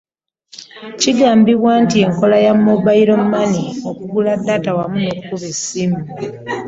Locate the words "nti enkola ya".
1.83-2.53